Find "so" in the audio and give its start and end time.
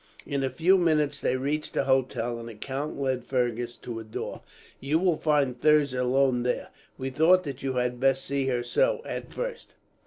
8.63-9.01